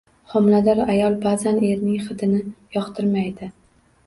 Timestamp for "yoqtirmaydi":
2.79-3.53